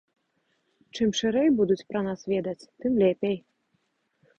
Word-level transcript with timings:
Чым 0.97 1.09
шырэй 1.21 1.53
будуць 1.61 1.79
пра 1.93 2.03
нас 2.11 2.19
ведаць, 2.35 2.59
тым 2.79 2.93
лепей. 3.07 3.37